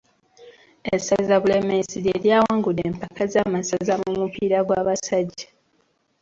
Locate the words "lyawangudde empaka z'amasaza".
2.23-3.93